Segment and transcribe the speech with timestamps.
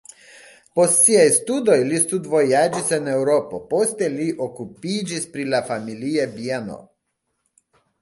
[0.77, 6.85] Post siaj studoj li studvojaĝis en Eŭropo, poste li okupiĝis pri la familia bieno.